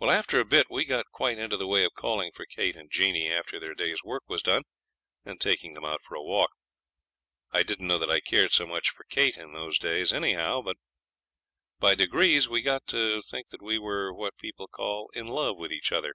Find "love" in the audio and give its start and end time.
15.26-15.58